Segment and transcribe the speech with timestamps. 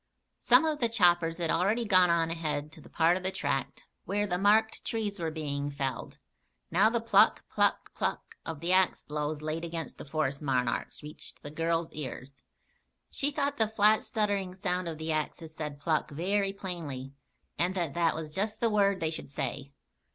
[0.39, 3.83] Some of the choppers had already gone on ahead to the part of the tract
[4.05, 6.17] where the marked trees were being felled.
[6.71, 11.43] Now the pluck, pluck, pluck of the axe blows laid against the forest monarchs, reached
[11.43, 12.41] the girl's ears.
[13.11, 17.13] She thought the flat stuttering sound of the axes said "pluck" very plainly,
[17.59, 19.71] and that that was just the word they should say.